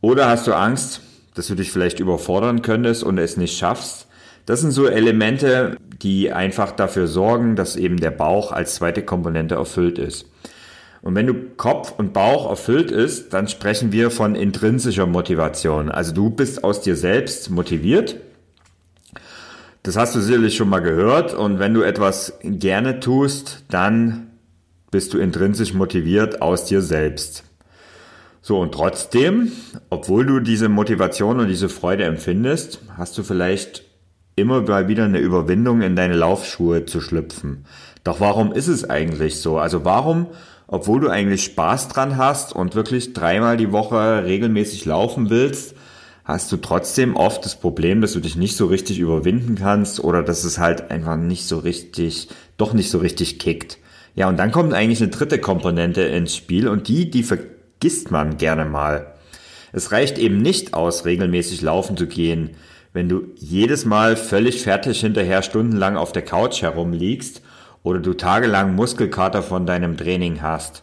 oder 0.00 0.26
hast 0.30 0.46
du 0.46 0.54
Angst, 0.54 1.02
dass 1.34 1.48
du 1.48 1.54
dich 1.54 1.70
vielleicht 1.70 2.00
überfordern 2.00 2.62
könntest 2.62 3.04
und 3.04 3.18
es 3.18 3.36
nicht 3.36 3.58
schaffst, 3.58 4.06
das 4.46 4.62
sind 4.62 4.70
so 4.70 4.86
Elemente, 4.86 5.76
die 6.00 6.32
einfach 6.32 6.72
dafür 6.72 7.08
sorgen, 7.08 7.56
dass 7.56 7.76
eben 7.76 7.98
der 7.98 8.10
Bauch 8.10 8.52
als 8.52 8.76
zweite 8.76 9.02
Komponente 9.02 9.56
erfüllt 9.56 9.98
ist. 9.98 10.30
Und 11.02 11.14
wenn 11.14 11.26
du 11.26 11.34
Kopf 11.58 11.92
und 11.98 12.14
Bauch 12.14 12.48
erfüllt 12.48 12.90
ist, 12.90 13.34
dann 13.34 13.46
sprechen 13.46 13.92
wir 13.92 14.10
von 14.10 14.34
intrinsischer 14.34 15.06
Motivation. 15.06 15.90
Also 15.90 16.14
du 16.14 16.30
bist 16.30 16.64
aus 16.64 16.80
dir 16.80 16.96
selbst 16.96 17.50
motiviert. 17.50 18.16
Das 19.82 19.98
hast 19.98 20.14
du 20.14 20.20
sicherlich 20.20 20.56
schon 20.56 20.70
mal 20.70 20.80
gehört. 20.80 21.34
Und 21.34 21.58
wenn 21.58 21.74
du 21.74 21.82
etwas 21.82 22.38
gerne 22.42 22.98
tust, 22.98 23.64
dann 23.68 24.29
bist 24.90 25.14
du 25.14 25.18
intrinsisch 25.18 25.74
motiviert 25.74 26.42
aus 26.42 26.64
dir 26.64 26.82
selbst. 26.82 27.44
So, 28.42 28.58
und 28.58 28.72
trotzdem, 28.72 29.52
obwohl 29.90 30.24
du 30.24 30.40
diese 30.40 30.68
Motivation 30.68 31.40
und 31.40 31.48
diese 31.48 31.68
Freude 31.68 32.04
empfindest, 32.04 32.80
hast 32.96 33.16
du 33.18 33.22
vielleicht 33.22 33.84
immer 34.36 34.66
wieder 34.88 35.04
eine 35.04 35.18
Überwindung 35.18 35.82
in 35.82 35.96
deine 35.96 36.14
Laufschuhe 36.14 36.86
zu 36.86 37.00
schlüpfen. 37.00 37.66
Doch 38.04 38.20
warum 38.20 38.52
ist 38.52 38.68
es 38.68 38.88
eigentlich 38.88 39.40
so? 39.40 39.58
Also 39.58 39.84
warum, 39.84 40.28
obwohl 40.66 41.00
du 41.00 41.08
eigentlich 41.08 41.44
Spaß 41.44 41.88
dran 41.88 42.16
hast 42.16 42.54
und 42.54 42.74
wirklich 42.74 43.12
dreimal 43.12 43.58
die 43.58 43.72
Woche 43.72 44.24
regelmäßig 44.24 44.86
laufen 44.86 45.28
willst, 45.28 45.74
hast 46.24 46.50
du 46.52 46.56
trotzdem 46.56 47.16
oft 47.16 47.44
das 47.44 47.60
Problem, 47.60 48.00
dass 48.00 48.12
du 48.12 48.20
dich 48.20 48.36
nicht 48.36 48.56
so 48.56 48.66
richtig 48.66 48.98
überwinden 48.98 49.56
kannst 49.56 50.02
oder 50.02 50.22
dass 50.22 50.44
es 50.44 50.58
halt 50.58 50.90
einfach 50.90 51.16
nicht 51.16 51.46
so 51.46 51.58
richtig, 51.58 52.28
doch 52.56 52.72
nicht 52.72 52.90
so 52.90 52.98
richtig 52.98 53.38
kickt. 53.38 53.78
Ja, 54.14 54.28
und 54.28 54.38
dann 54.38 54.52
kommt 54.52 54.74
eigentlich 54.74 55.00
eine 55.00 55.10
dritte 55.10 55.38
Komponente 55.38 56.02
ins 56.02 56.34
Spiel 56.36 56.68
und 56.68 56.88
die, 56.88 57.10
die 57.10 57.22
vergisst 57.22 58.10
man 58.10 58.36
gerne 58.36 58.64
mal. 58.64 59.14
Es 59.72 59.92
reicht 59.92 60.18
eben 60.18 60.38
nicht 60.38 60.74
aus, 60.74 61.04
regelmäßig 61.04 61.62
laufen 61.62 61.96
zu 61.96 62.06
gehen 62.06 62.50
wenn 62.92 63.08
du 63.08 63.28
jedes 63.36 63.84
Mal 63.84 64.16
völlig 64.16 64.62
fertig 64.62 65.00
hinterher 65.00 65.42
stundenlang 65.42 65.96
auf 65.96 66.12
der 66.12 66.22
Couch 66.22 66.62
herumliegst 66.62 67.42
oder 67.82 68.00
du 68.00 68.14
tagelang 68.14 68.74
Muskelkater 68.74 69.42
von 69.42 69.66
deinem 69.66 69.96
Training 69.96 70.42
hast. 70.42 70.82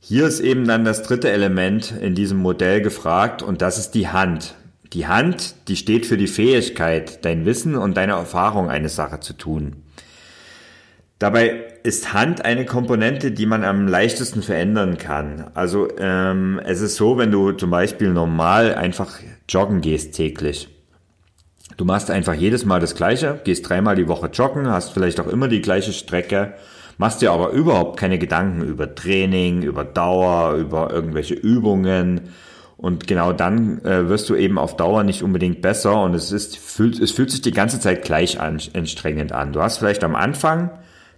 Hier 0.00 0.26
ist 0.26 0.40
eben 0.40 0.66
dann 0.66 0.84
das 0.84 1.02
dritte 1.02 1.30
Element 1.30 1.92
in 1.98 2.14
diesem 2.14 2.38
Modell 2.38 2.82
gefragt 2.82 3.42
und 3.42 3.62
das 3.62 3.78
ist 3.78 3.92
die 3.92 4.08
Hand. 4.08 4.54
Die 4.92 5.06
Hand, 5.06 5.54
die 5.68 5.76
steht 5.76 6.04
für 6.04 6.18
die 6.18 6.26
Fähigkeit, 6.26 7.24
dein 7.24 7.46
Wissen 7.46 7.74
und 7.74 7.96
deine 7.96 8.12
Erfahrung 8.12 8.68
eine 8.68 8.90
Sache 8.90 9.20
zu 9.20 9.32
tun. 9.32 9.76
Dabei 11.18 11.64
ist 11.82 12.12
Hand 12.12 12.44
eine 12.44 12.64
Komponente, 12.64 13.30
die 13.30 13.46
man 13.46 13.64
am 13.64 13.86
leichtesten 13.86 14.42
verändern 14.42 14.98
kann. 14.98 15.50
Also 15.54 15.88
ähm, 15.98 16.60
es 16.64 16.80
ist 16.80 16.96
so, 16.96 17.18
wenn 17.18 17.30
du 17.30 17.52
zum 17.52 17.70
Beispiel 17.70 18.10
normal 18.10 18.74
einfach 18.74 19.20
joggen 19.48 19.80
gehst 19.80 20.14
täglich 20.14 20.68
Du 21.76 21.84
machst 21.84 22.10
einfach 22.10 22.34
jedes 22.34 22.64
Mal 22.64 22.78
das 22.78 22.94
Gleiche, 22.94 23.40
gehst 23.42 23.68
dreimal 23.68 23.96
die 23.96 24.06
Woche 24.06 24.28
joggen, 24.32 24.68
hast 24.68 24.92
vielleicht 24.92 25.18
auch 25.18 25.26
immer 25.26 25.48
die 25.48 25.60
gleiche 25.60 25.92
Strecke, 25.92 26.54
machst 26.98 27.20
dir 27.20 27.32
aber 27.32 27.50
überhaupt 27.50 27.98
keine 27.98 28.18
Gedanken 28.18 28.62
über 28.62 28.94
Training, 28.94 29.62
über 29.62 29.84
Dauer, 29.84 30.54
über 30.54 30.92
irgendwelche 30.92 31.34
Übungen. 31.34 32.32
Und 32.76 33.06
genau 33.06 33.32
dann 33.32 33.84
äh, 33.84 34.08
wirst 34.08 34.28
du 34.28 34.36
eben 34.36 34.58
auf 34.58 34.76
Dauer 34.76 35.02
nicht 35.04 35.22
unbedingt 35.22 35.62
besser 35.62 36.00
und 36.02 36.14
es 36.14 36.30
ist, 36.32 36.58
fühlt, 36.58 37.00
es 37.00 37.12
fühlt 37.12 37.30
sich 37.30 37.40
die 37.40 37.52
ganze 37.52 37.80
Zeit 37.80 38.04
gleich 38.04 38.40
an, 38.40 38.60
anstrengend 38.74 39.32
an. 39.32 39.52
Du 39.52 39.60
hast 39.60 39.78
vielleicht 39.78 40.04
am 40.04 40.14
Anfang 40.14 40.70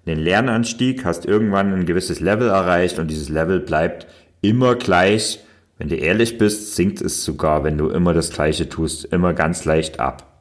den 0.07 0.19
Lernanstieg, 0.19 1.05
hast 1.05 1.27
irgendwann 1.27 1.73
ein 1.73 1.87
gewisses 1.87 2.21
Level 2.21 2.49
erreicht 2.49 2.99
und 2.99 3.11
dieses 3.11 3.29
Level 3.29 3.61
bleibt 3.61 4.07
immer 4.41 4.77
gleich. 4.77 5.41
Wenn 5.79 5.89
du 5.89 5.97
ehrlich 5.97 6.39
bist, 6.39 6.77
sinkt 6.77 7.01
es 7.01 7.25
sogar, 7.25 7.65
wenn 7.65 7.77
du 7.77 7.89
immer 7.89 8.15
das 8.15 8.31
Gleiche 8.31 8.69
tust, 8.69 9.05
immer 9.07 9.35
ganz 9.35 9.65
leicht 9.65 10.01
ab. 10.01 10.41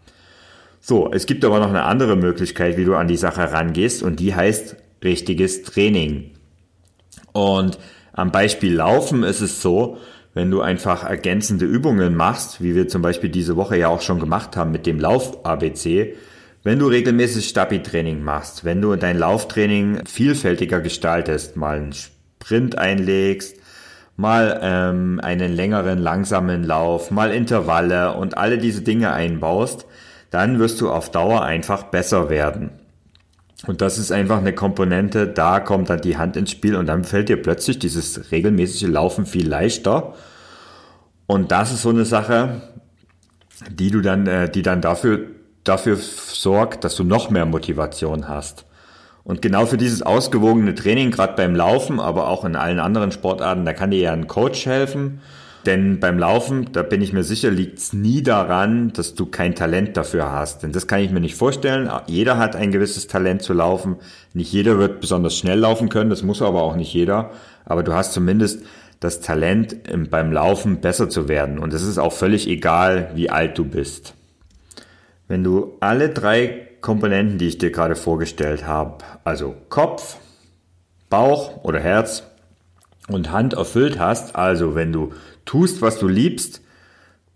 So, 0.79 1.11
es 1.11 1.25
gibt 1.25 1.43
aber 1.43 1.59
noch 1.59 1.69
eine 1.69 1.83
andere 1.83 2.15
Möglichkeit, 2.15 2.77
wie 2.77 2.85
du 2.85 2.95
an 2.95 3.07
die 3.07 3.17
Sache 3.17 3.51
rangehst 3.51 4.03
und 4.03 4.19
die 4.19 4.35
heißt 4.35 4.75
richtiges 5.03 5.63
Training. 5.63 6.31
Und 7.33 7.79
am 8.13 8.31
Beispiel 8.31 8.75
Laufen 8.75 9.23
ist 9.23 9.41
es 9.41 9.61
so, 9.61 9.97
wenn 10.35 10.51
du 10.51 10.61
einfach 10.61 11.03
ergänzende 11.03 11.65
Übungen 11.65 12.15
machst, 12.15 12.61
wie 12.61 12.75
wir 12.75 12.87
zum 12.87 13.01
Beispiel 13.01 13.29
diese 13.29 13.55
Woche 13.55 13.77
ja 13.77 13.87
auch 13.87 14.01
schon 14.01 14.19
gemacht 14.19 14.55
haben 14.55 14.71
mit 14.71 14.85
dem 14.85 14.99
Lauf-ABC, 14.99 16.15
wenn 16.65 16.79
du 16.79 16.87
regelmäßig 16.87 17.47
Stabi-Training 17.47 18.23
machst, 18.23 18.65
wenn 18.65 18.81
du 18.81 18.95
dein 18.95 19.19
Lauftraining 19.19 20.03
vielfältiger 20.07 20.81
gestaltest, 20.81 21.55
mal 21.55 21.77
einen 21.77 21.93
Sprint 21.93 22.75
einlegst, 22.75 23.57
mal 24.17 24.59
ähm, 24.63 25.19
einen 25.21 25.53
längeren, 25.53 25.99
langsamen 25.99 26.63
Lauf, 26.63 27.11
mal 27.11 27.31
Intervalle 27.31 28.15
und 28.15 28.39
alle 28.39 28.57
diese 28.57 28.81
Dinge 28.81 29.13
einbaust, 29.13 29.85
dann 30.31 30.57
wirst 30.57 30.81
du 30.81 30.89
auf 30.89 31.11
Dauer 31.11 31.43
einfach 31.43 31.83
besser 31.83 32.31
werden. 32.31 32.71
Und 33.67 33.81
das 33.81 33.99
ist 33.99 34.11
einfach 34.11 34.39
eine 34.39 34.53
Komponente, 34.53 35.27
da 35.27 35.59
kommt 35.59 35.91
dann 35.91 36.01
die 36.01 36.17
Hand 36.17 36.35
ins 36.35 36.49
Spiel 36.49 36.75
und 36.75 36.87
dann 36.87 37.03
fällt 37.03 37.29
dir 37.29 37.39
plötzlich 37.39 37.77
dieses 37.77 38.31
regelmäßige 38.31 38.89
Laufen 38.89 39.27
viel 39.27 39.47
leichter. 39.47 40.15
Und 41.27 41.51
das 41.51 41.71
ist 41.71 41.83
so 41.83 41.89
eine 41.89 42.05
Sache, 42.05 42.63
die 43.69 43.91
du 43.91 44.01
dann, 44.01 44.25
äh, 44.25 44.49
die 44.49 44.63
dann 44.63 44.81
dafür, 44.81 45.27
dafür 45.65 45.97
sorgt, 45.97 46.85
dass 46.85 46.95
du 46.95 47.03
noch 47.03 47.29
mehr 47.29 47.45
Motivation 47.45 48.29
hast. 48.29 48.65
Und 49.25 49.41
genau 49.41 49.65
für 49.65 49.77
dieses 49.77 50.03
ausgewogene 50.03 50.75
Training, 50.75 51.11
gerade 51.11 51.33
beim 51.35 51.55
Laufen, 51.55 51.99
aber 51.99 52.27
auch 52.27 52.45
in 52.45 52.55
allen 52.55 52.79
anderen 52.79 53.11
Sportarten, 53.11 53.65
da 53.65 53.73
kann 53.73 53.91
dir 53.91 53.99
ja 53.99 54.13
ein 54.13 54.27
Coach 54.27 54.65
helfen. 54.65 55.19
Denn 55.65 55.99
beim 55.99 56.19
Laufen, 56.19 56.67
da 56.73 56.83
bin 56.83 57.01
ich 57.01 57.11
mir 57.11 57.23
sicher, 57.23 57.49
liegt 57.49 57.79
es 57.79 57.91
nie 57.91 58.21
daran, 58.21 58.93
dass 58.93 59.15
du 59.15 59.25
kein 59.25 59.55
Talent 59.55 59.97
dafür 59.97 60.31
hast. 60.31 60.61
Denn 60.61 60.71
das 60.71 60.85
kann 60.85 60.99
ich 60.99 61.09
mir 61.09 61.21
nicht 61.21 61.33
vorstellen. 61.33 61.89
Jeder 62.05 62.37
hat 62.37 62.55
ein 62.55 62.71
gewisses 62.71 63.07
Talent 63.07 63.41
zu 63.41 63.53
laufen. 63.53 63.95
Nicht 64.33 64.53
jeder 64.53 64.77
wird 64.77 65.01
besonders 65.01 65.35
schnell 65.35 65.57
laufen 65.57 65.89
können, 65.89 66.11
das 66.11 66.21
muss 66.21 66.43
aber 66.43 66.61
auch 66.61 66.75
nicht 66.75 66.93
jeder. 66.93 67.31
Aber 67.65 67.81
du 67.81 67.93
hast 67.93 68.13
zumindest 68.13 68.63
das 68.99 69.21
Talent 69.21 69.77
beim 70.11 70.31
Laufen 70.31 70.81
besser 70.81 71.09
zu 71.09 71.27
werden. 71.27 71.57
Und 71.57 71.73
es 71.73 71.81
ist 71.81 71.97
auch 71.97 72.13
völlig 72.13 72.47
egal, 72.47 73.09
wie 73.15 73.31
alt 73.31 73.57
du 73.57 73.65
bist. 73.65 74.13
Wenn 75.27 75.43
du 75.43 75.73
alle 75.79 76.09
drei 76.09 76.67
Komponenten, 76.81 77.37
die 77.37 77.47
ich 77.47 77.57
dir 77.57 77.71
gerade 77.71 77.95
vorgestellt 77.95 78.67
habe, 78.67 79.03
also 79.23 79.55
Kopf, 79.69 80.17
Bauch 81.09 81.63
oder 81.63 81.79
Herz 81.79 82.23
und 83.07 83.31
Hand 83.31 83.53
erfüllt 83.53 83.97
hast, 83.97 84.35
also 84.35 84.75
wenn 84.75 84.91
du 84.91 85.13
tust, 85.45 85.81
was 85.81 85.97
du 85.97 86.07
liebst, 86.07 86.61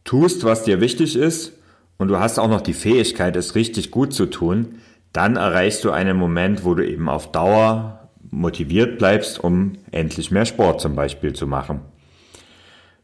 tust, 0.03 0.43
was 0.43 0.63
dir 0.63 0.81
wichtig 0.81 1.15
ist 1.15 1.53
und 1.97 2.09
du 2.09 2.19
hast 2.19 2.39
auch 2.39 2.47
noch 2.47 2.61
die 2.61 2.73
Fähigkeit, 2.73 3.35
es 3.35 3.55
richtig 3.55 3.89
gut 3.89 4.13
zu 4.13 4.27
tun, 4.27 4.75
dann 5.11 5.35
erreichst 5.35 5.83
du 5.83 5.91
einen 5.91 6.17
Moment, 6.17 6.63
wo 6.63 6.75
du 6.75 6.87
eben 6.87 7.09
auf 7.09 7.31
Dauer 7.31 8.09
motiviert 8.29 8.99
bleibst, 8.99 9.43
um 9.43 9.73
endlich 9.91 10.29
mehr 10.29 10.45
Sport 10.45 10.81
zum 10.81 10.95
Beispiel 10.95 11.33
zu 11.33 11.47
machen. 11.47 11.81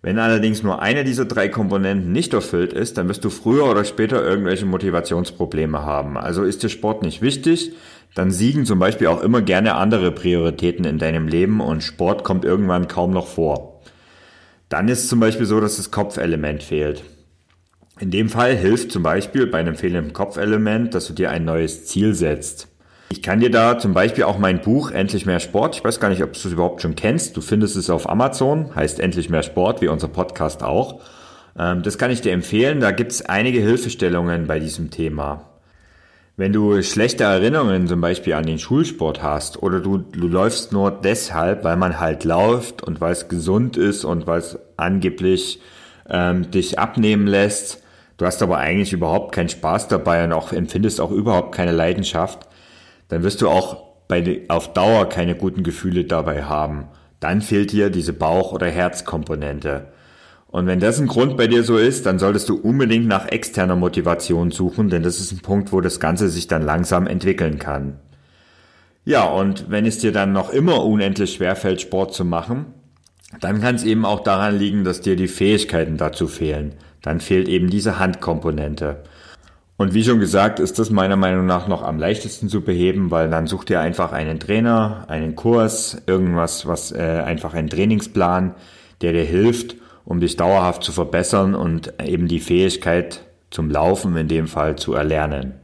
Wenn 0.06 0.20
allerdings 0.20 0.62
nur 0.62 0.84
eine 0.84 1.04
dieser 1.04 1.26
drei 1.26 1.50
Komponenten 1.50 2.12
nicht 2.12 2.32
erfüllt 2.36 2.74
ist, 2.74 2.96
dann 3.00 3.10
wirst 3.10 3.26
du 3.26 3.32
früher 3.32 3.66
oder 3.66 3.84
später 3.86 4.24
irgendwelche 4.24 4.68
Motivationsprobleme 4.68 5.82
haben. 5.82 6.16
Also 6.16 6.44
ist 6.44 6.62
dir 6.62 6.70
Sport 6.70 7.02
nicht 7.02 7.24
wichtig, 7.24 7.72
dann 8.14 8.30
siegen 8.30 8.68
zum 8.68 8.78
Beispiel 8.78 9.08
auch 9.08 9.24
immer 9.24 9.42
gerne 9.42 9.74
andere 9.74 10.12
Prioritäten 10.12 10.86
in 10.86 11.00
deinem 11.00 11.28
Leben 11.28 11.60
und 11.60 11.82
Sport 11.82 12.24
kommt 12.24 12.46
irgendwann 12.46 12.88
kaum 12.88 13.14
noch 13.14 13.26
vor. 13.26 13.82
Dann 14.70 14.90
ist 14.90 15.06
es 15.06 15.08
zum 15.08 15.20
Beispiel 15.20 15.48
so, 15.48 15.60
dass 15.60 15.78
das 15.78 15.90
Kopfelement 15.90 16.62
fehlt. 16.62 17.02
In 18.00 18.12
dem 18.12 18.30
Fall 18.30 18.56
hilft 18.56 18.92
zum 18.92 19.02
Beispiel 19.02 19.48
bei 19.48 19.58
einem 19.58 19.74
fehlenden 19.74 20.14
Kopfelement, 20.14 20.94
dass 20.94 21.08
du 21.08 21.14
dir 21.14 21.32
ein 21.32 21.46
neues 21.46 21.88
Ziel 21.88 22.14
setzt. 22.14 22.68
Ich 23.10 23.22
kann 23.22 23.40
dir 23.40 23.52
da 23.52 23.78
zum 23.78 23.94
Beispiel 23.94 24.24
auch 24.24 24.40
mein 24.40 24.62
Buch 24.62 24.92
Endlich 24.92 25.26
mehr 25.26 25.40
Sport, 25.40 25.76
ich 25.76 25.84
weiß 25.84 26.00
gar 26.00 26.10
nicht, 26.10 26.24
ob 26.24 26.34
du 26.34 26.40
es 26.40 26.46
überhaupt 26.46 26.82
schon 26.82 26.96
kennst, 26.96 27.38
du 27.38 27.42
findest 27.42 27.76
es 27.76 27.90
auf 27.90 28.10
Amazon, 28.10 28.76
heißt 28.76 29.00
Endlich 29.00 29.30
mehr 29.30 29.44
Sport, 29.44 29.82
wie 29.82 29.88
unser 29.88 30.08
Podcast 30.08 30.64
auch. 30.64 31.02
Ähm, 31.58 31.84
das 31.84 31.98
kann 31.98 32.12
ich 32.12 32.22
dir 32.22 32.32
empfehlen, 32.32 32.80
da 32.80 32.92
gibt 32.92 33.12
es 33.12 33.24
einige 33.24 33.60
Hilfestellungen 33.60 34.48
bei 34.48 34.60
diesem 34.60 34.90
Thema. 34.90 35.46
Wenn 36.38 36.52
du 36.52 36.82
schlechte 36.82 37.24
Erinnerungen 37.24 37.88
zum 37.88 38.02
Beispiel 38.02 38.34
an 38.34 38.46
den 38.46 38.60
Schulsport 38.60 39.24
hast 39.24 39.64
oder 39.64 39.80
du, 39.80 40.00
du 40.00 40.28
läufst 40.28 40.74
nur 40.74 40.92
deshalb, 40.92 41.64
weil 41.64 41.78
man 41.78 42.00
halt 42.00 42.26
läuft 42.26 42.84
und 42.84 43.00
weil 43.00 43.14
es 43.14 43.30
gesund 43.30 43.78
ist 43.78 44.04
und 44.04 44.28
weil 44.28 44.40
es 44.40 44.60
angeblich 44.76 45.62
ähm, 46.10 46.52
dich 46.52 46.78
abnehmen 46.78 47.28
lässt, 47.28 47.82
du 48.18 48.26
hast 48.26 48.44
aber 48.44 48.58
eigentlich 48.58 48.92
überhaupt 48.92 49.34
keinen 49.34 49.48
Spaß 49.48 49.88
dabei 49.88 50.26
und 50.26 50.34
auch 50.34 50.52
empfindest 50.52 51.00
auch 51.00 51.12
überhaupt 51.12 51.56
keine 51.56 51.72
Leidenschaft, 51.72 52.50
dann 53.08 53.24
wirst 53.24 53.42
du 53.42 53.50
auch 53.50 53.84
bei, 54.08 54.42
auf 54.48 54.74
Dauer 54.74 55.10
keine 55.10 55.36
guten 55.36 55.64
Gefühle 55.64 56.06
dabei 56.06 56.44
haben. 56.44 56.88
Dann 57.20 57.42
fehlt 57.42 57.72
dir 57.72 57.90
diese 57.90 58.14
Bauch- 58.14 58.52
oder 58.52 58.68
Herzkomponente. 58.68 59.88
Und 60.48 60.68
wenn 60.68 60.80
das 60.80 61.00
ein 61.00 61.08
Grund 61.08 61.36
bei 61.36 61.48
dir 61.48 61.64
so 61.64 61.78
ist, 61.78 62.06
dann 62.06 62.20
solltest 62.20 62.48
du 62.48 62.56
unbedingt 62.56 63.08
nach 63.08 63.28
externer 63.28 63.76
Motivation 63.76 64.52
suchen, 64.52 64.90
denn 64.90 65.04
das 65.04 65.20
ist 65.20 65.34
ein 65.34 65.40
Punkt, 65.40 65.74
wo 65.74 65.82
das 65.82 66.00
Ganze 66.00 66.30
sich 66.30 66.48
dann 66.48 66.62
langsam 66.62 67.08
entwickeln 67.08 67.60
kann. 67.60 68.00
Ja, 69.04 69.26
und 69.26 69.70
wenn 69.70 69.86
es 69.86 70.00
dir 70.00 70.12
dann 70.12 70.32
noch 70.32 70.52
immer 70.52 70.84
unendlich 70.84 71.34
schwerfällt, 71.34 71.82
Sport 71.82 72.14
zu 72.14 72.26
machen, 72.26 72.68
dann 73.42 73.62
kann 73.62 73.76
es 73.76 73.84
eben 73.84 74.06
auch 74.06 74.22
daran 74.22 74.58
liegen, 74.58 74.84
dass 74.84 75.02
dir 75.02 75.16
die 75.16 75.28
Fähigkeiten 75.28 75.98
dazu 75.98 76.28
fehlen. 76.28 76.76
Dann 77.02 77.20
fehlt 77.20 77.48
eben 77.48 77.70
diese 77.70 78.00
Handkomponente. 78.00 79.04
Und 79.78 79.94
wie 79.94 80.04
schon 80.06 80.20
gesagt, 80.20 80.60
ist 80.60 80.80
das 80.80 80.90
meiner 80.90 81.18
Meinung 81.18 81.46
nach 81.46 81.68
noch 81.68 81.84
am 81.84 82.00
leichtesten 82.00 82.48
zu 82.48 82.62
beheben, 82.62 83.12
weil 83.12 83.30
dann 83.30 83.46
sucht 83.46 83.70
ihr 83.70 83.82
einfach 83.82 84.14
einen 84.14 84.40
Trainer, 84.40 85.06
einen 85.10 85.36
Kurs, 85.36 86.02
irgendwas, 86.06 86.66
was 86.66 86.94
äh, 86.94 87.22
einfach 87.26 87.54
ein 87.54 87.70
Trainingsplan, 87.70 88.56
der 89.02 89.12
dir 89.12 89.26
hilft, 89.26 89.76
um 90.06 90.22
dich 90.22 90.38
dauerhaft 90.38 90.84
zu 90.84 90.94
verbessern 90.94 91.56
und 91.56 91.94
eben 92.02 92.30
die 92.30 92.40
Fähigkeit 92.40 93.26
zum 93.50 93.70
Laufen 93.70 94.16
in 94.16 94.30
dem 94.30 94.48
Fall 94.48 94.78
zu 94.78 94.94
erlernen. 94.94 95.56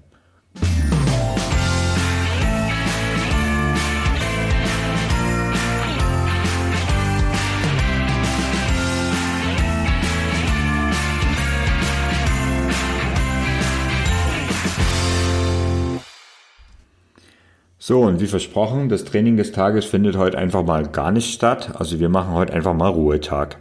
So, 17.83 18.01
und 18.01 18.21
wie 18.21 18.27
versprochen, 18.27 18.89
das 18.89 19.05
Training 19.05 19.37
des 19.37 19.53
Tages 19.53 19.85
findet 19.85 20.15
heute 20.15 20.37
einfach 20.37 20.63
mal 20.63 20.85
gar 20.85 21.11
nicht 21.11 21.33
statt. 21.33 21.71
Also 21.79 21.99
wir 21.99 22.09
machen 22.09 22.35
heute 22.35 22.53
einfach 22.53 22.75
mal 22.75 22.89
Ruhetag. 22.89 23.57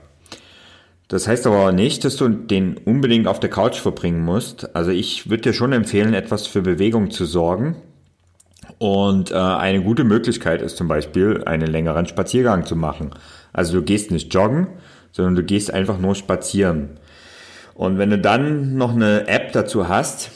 Das 1.09 1.27
heißt 1.27 1.47
aber 1.47 1.73
nicht, 1.73 2.05
dass 2.05 2.17
du 2.17 2.29
den 2.29 2.77
unbedingt 2.77 3.27
auf 3.27 3.41
der 3.41 3.49
Couch 3.49 3.81
verbringen 3.81 4.23
musst. 4.23 4.77
Also 4.77 4.91
ich 4.91 5.31
würde 5.31 5.45
dir 5.45 5.53
schon 5.55 5.73
empfehlen, 5.73 6.13
etwas 6.13 6.47
für 6.47 6.61
Bewegung 6.61 7.11
zu 7.11 7.25
sorgen. 7.25 7.77
Und 8.77 9.31
äh, 9.31 9.37
eine 9.37 9.83
gute 9.83 10.05
Möglichkeit 10.05 10.61
ist 10.61 10.77
zum 10.77 10.87
Beispiel, 10.87 11.43
einen 11.47 11.69
längeren 11.69 12.05
Spaziergang 12.05 12.67
zu 12.67 12.77
machen. 12.77 13.13
Also 13.55 13.79
du 13.79 13.83
gehst 13.83 14.11
nicht 14.11 14.35
joggen, 14.35 14.67
sondern 15.13 15.35
du 15.35 15.45
gehst 15.45 15.73
einfach 15.73 15.99
nur 15.99 16.15
spazieren. 16.15 16.91
Und 17.73 17.97
wenn 17.97 18.11
du 18.11 18.19
dann 18.19 18.77
noch 18.77 18.93
eine 18.93 19.29
App 19.29 19.53
dazu 19.53 19.89
hast, 19.89 20.31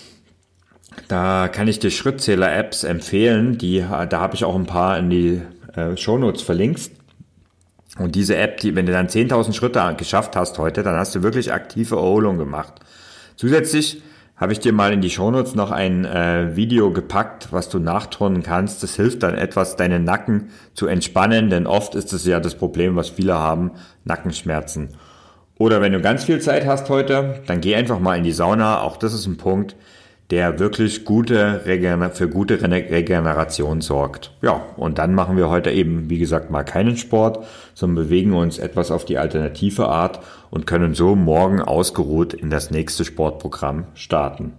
da 1.08 1.48
kann 1.48 1.68
ich 1.68 1.78
dir 1.78 1.90
Schrittzähler-Apps 1.90 2.84
empfehlen. 2.84 3.58
Die, 3.58 3.80
da 3.80 4.20
habe 4.20 4.34
ich 4.34 4.44
auch 4.44 4.54
ein 4.54 4.66
paar 4.66 4.98
in 4.98 5.10
die 5.10 5.42
äh, 5.74 5.96
Shownotes 5.96 6.42
verlinkt. 6.42 6.90
Und 7.98 8.14
diese 8.14 8.36
App, 8.36 8.58
die, 8.58 8.74
wenn 8.74 8.86
du 8.86 8.92
dann 8.92 9.06
10.000 9.06 9.52
Schritte 9.52 9.94
geschafft 9.96 10.34
hast 10.34 10.58
heute, 10.58 10.82
dann 10.82 10.96
hast 10.96 11.14
du 11.14 11.22
wirklich 11.22 11.52
aktive 11.52 11.96
Erholung 11.96 12.38
gemacht. 12.38 12.74
Zusätzlich 13.36 14.02
habe 14.36 14.52
ich 14.52 14.58
dir 14.58 14.72
mal 14.72 14.92
in 14.92 15.00
die 15.00 15.10
Shownotes 15.10 15.54
noch 15.54 15.70
ein 15.70 16.04
äh, 16.04 16.56
Video 16.56 16.92
gepackt, 16.92 17.52
was 17.52 17.68
du 17.68 17.78
nachturnen 17.78 18.42
kannst. 18.42 18.82
Das 18.82 18.96
hilft 18.96 19.22
dann 19.22 19.36
etwas, 19.36 19.76
deinen 19.76 20.02
Nacken 20.02 20.50
zu 20.74 20.88
entspannen, 20.88 21.50
denn 21.50 21.68
oft 21.68 21.94
ist 21.94 22.12
es 22.12 22.26
ja 22.26 22.40
das 22.40 22.56
Problem, 22.56 22.96
was 22.96 23.10
viele 23.10 23.34
haben, 23.34 23.70
Nackenschmerzen. 24.04 24.96
Oder 25.56 25.80
wenn 25.80 25.92
du 25.92 26.00
ganz 26.00 26.24
viel 26.24 26.40
Zeit 26.40 26.66
hast 26.66 26.88
heute, 26.88 27.42
dann 27.46 27.60
geh 27.60 27.76
einfach 27.76 28.00
mal 28.00 28.18
in 28.18 28.24
die 28.24 28.32
Sauna. 28.32 28.80
Auch 28.80 28.96
das 28.96 29.14
ist 29.14 29.26
ein 29.26 29.36
Punkt, 29.36 29.76
der 30.34 30.58
wirklich 30.58 31.04
gute 31.04 31.60
für 32.14 32.28
gute 32.28 32.60
Regeneration 32.60 33.80
sorgt. 33.80 34.32
Ja, 34.42 34.64
und 34.76 34.98
dann 34.98 35.14
machen 35.14 35.36
wir 35.36 35.48
heute 35.48 35.70
eben, 35.70 36.10
wie 36.10 36.18
gesagt, 36.18 36.50
mal 36.50 36.64
keinen 36.64 36.96
Sport, 36.96 37.46
sondern 37.72 38.06
bewegen 38.06 38.32
uns 38.32 38.58
etwas 38.58 38.90
auf 38.90 39.04
die 39.04 39.16
alternative 39.16 39.86
Art 39.86 40.18
und 40.50 40.66
können 40.66 40.94
so 40.94 41.14
morgen 41.14 41.60
ausgeruht 41.60 42.34
in 42.34 42.50
das 42.50 42.72
nächste 42.72 43.04
Sportprogramm 43.04 43.84
starten. 43.94 44.54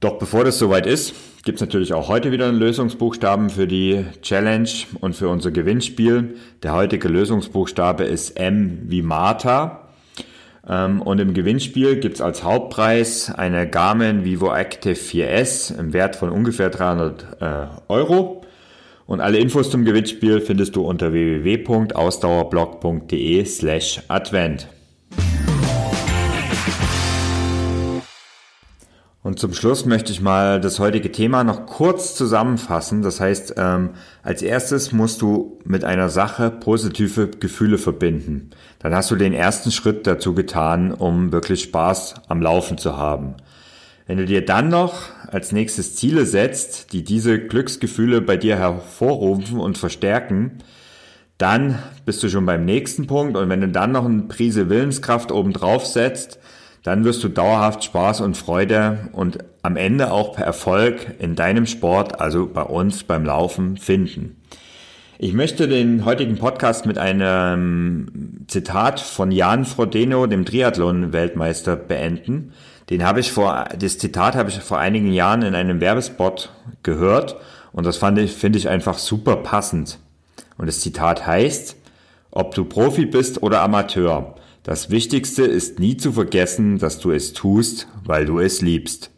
Doch 0.00 0.18
bevor 0.18 0.44
das 0.44 0.58
soweit 0.58 0.84
ist, 0.84 1.14
gibt 1.42 1.56
es 1.56 1.62
natürlich 1.62 1.94
auch 1.94 2.08
heute 2.08 2.32
wieder 2.32 2.48
einen 2.48 2.58
Lösungsbuchstaben 2.58 3.48
für 3.48 3.66
die 3.66 4.04
Challenge 4.20 4.68
und 5.00 5.16
für 5.16 5.30
unser 5.30 5.52
Gewinnspiel. 5.52 6.34
Der 6.62 6.74
heutige 6.74 7.08
Lösungsbuchstabe 7.08 8.04
ist 8.04 8.38
M 8.38 8.80
wie 8.88 9.00
Martha. 9.00 9.86
Ähm, 10.68 11.00
und 11.02 11.20
im 11.20 11.34
Gewinnspiel 11.34 12.00
gibt's 12.00 12.20
als 12.20 12.42
Hauptpreis 12.44 13.32
eine 13.32 13.68
Garmin 13.68 14.24
Vivo 14.24 14.54
Active 14.54 14.94
4S 14.94 15.76
im 15.78 15.92
Wert 15.92 16.16
von 16.16 16.30
ungefähr 16.30 16.70
300 16.70 17.26
äh, 17.40 17.66
Euro. 17.88 18.42
Und 19.06 19.20
alle 19.20 19.38
Infos 19.38 19.70
zum 19.70 19.84
Gewinnspiel 19.84 20.40
findest 20.40 20.74
du 20.76 20.82
unter 20.82 21.12
www.ausdauerblog.de 21.12 23.44
slash 23.44 24.02
Advent. 24.08 24.68
Und 29.22 29.38
zum 29.38 29.52
Schluss 29.52 29.84
möchte 29.84 30.12
ich 30.12 30.22
mal 30.22 30.62
das 30.62 30.78
heutige 30.78 31.12
Thema 31.12 31.44
noch 31.44 31.66
kurz 31.66 32.14
zusammenfassen. 32.14 33.02
Das 33.02 33.20
heißt, 33.20 33.54
ähm, 33.58 33.90
als 34.22 34.40
erstes 34.40 34.92
musst 34.92 35.20
du 35.20 35.58
mit 35.64 35.84
einer 35.84 36.08
Sache 36.08 36.50
positive 36.50 37.28
Gefühle 37.28 37.76
verbinden. 37.76 38.50
Dann 38.78 38.94
hast 38.94 39.10
du 39.10 39.16
den 39.16 39.34
ersten 39.34 39.72
Schritt 39.72 40.06
dazu 40.06 40.34
getan, 40.34 40.92
um 40.94 41.32
wirklich 41.32 41.62
Spaß 41.64 42.14
am 42.28 42.40
Laufen 42.40 42.78
zu 42.78 42.96
haben. 42.96 43.34
Wenn 44.06 44.16
du 44.16 44.24
dir 44.24 44.44
dann 44.44 44.70
noch 44.70 45.10
als 45.28 45.52
nächstes 45.52 45.96
Ziele 45.96 46.24
setzt, 46.24 46.94
die 46.94 47.04
diese 47.04 47.38
Glücksgefühle 47.38 48.22
bei 48.22 48.38
dir 48.38 48.56
hervorrufen 48.56 49.60
und 49.60 49.76
verstärken, 49.76 50.58
dann 51.36 51.78
bist 52.06 52.22
du 52.22 52.28
schon 52.28 52.46
beim 52.46 52.64
nächsten 52.64 53.06
Punkt 53.06 53.36
und 53.36 53.48
wenn 53.50 53.60
du 53.60 53.68
dann 53.68 53.92
noch 53.92 54.06
eine 54.06 54.22
Prise 54.22 54.68
Willenskraft 54.68 55.30
obendrauf 55.30 55.86
setzt, 55.86 56.38
dann 56.82 57.04
wirst 57.04 57.22
du 57.22 57.28
dauerhaft 57.28 57.84
Spaß 57.84 58.22
und 58.22 58.36
Freude 58.36 59.10
und 59.12 59.38
am 59.62 59.76
Ende 59.76 60.10
auch 60.10 60.38
Erfolg 60.38 61.14
in 61.18 61.36
deinem 61.36 61.66
Sport, 61.66 62.20
also 62.20 62.46
bei 62.46 62.62
uns 62.62 63.04
beim 63.04 63.24
Laufen, 63.24 63.76
finden. 63.76 64.36
Ich 65.18 65.34
möchte 65.34 65.68
den 65.68 66.06
heutigen 66.06 66.38
Podcast 66.38 66.86
mit 66.86 66.96
einem 66.96 68.46
Zitat 68.46 69.00
von 69.00 69.30
Jan 69.30 69.66
Frodeno, 69.66 70.26
dem 70.26 70.46
Triathlon-Weltmeister, 70.46 71.76
beenden. 71.76 72.54
Den 72.88 73.04
habe 73.04 73.20
ich 73.20 73.30
vor, 73.30 73.66
das 73.78 73.98
Zitat 73.98 74.34
habe 74.34 74.48
ich 74.48 74.58
vor 74.60 74.78
einigen 74.78 75.12
Jahren 75.12 75.42
in 75.42 75.54
einem 75.54 75.82
Werbespot 75.82 76.50
gehört 76.82 77.36
und 77.72 77.84
das 77.84 77.98
fand 77.98 78.18
ich, 78.18 78.32
finde 78.32 78.58
ich 78.58 78.70
einfach 78.70 78.96
super 78.96 79.36
passend. 79.36 79.98
Und 80.56 80.66
das 80.66 80.80
Zitat 80.80 81.26
heißt, 81.26 81.76
ob 82.30 82.54
du 82.54 82.64
Profi 82.64 83.04
bist 83.04 83.42
oder 83.42 83.60
Amateur, 83.60 84.36
das 84.70 84.88
Wichtigste 84.88 85.42
ist 85.42 85.80
nie 85.80 85.96
zu 85.96 86.12
vergessen, 86.12 86.78
dass 86.78 87.00
du 87.00 87.10
es 87.10 87.32
tust, 87.32 87.88
weil 88.04 88.24
du 88.24 88.38
es 88.38 88.60
liebst. 88.60 89.10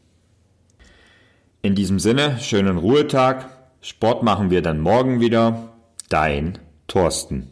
In 1.61 1.75
diesem 1.75 1.99
Sinne, 1.99 2.39
schönen 2.41 2.79
Ruhetag. 2.79 3.51
Sport 3.83 4.23
machen 4.23 4.49
wir 4.49 4.63
dann 4.63 4.81
morgen 4.81 5.21
wieder. 5.21 5.75
Dein 6.09 6.59
Thorsten. 6.87 7.52